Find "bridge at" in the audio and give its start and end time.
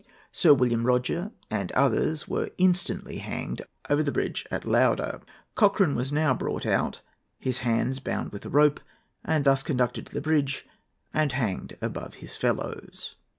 4.11-4.65